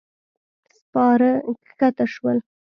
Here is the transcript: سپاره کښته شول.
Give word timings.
سپاره 0.77 1.29
کښته 1.65 2.05
شول. 2.13 2.37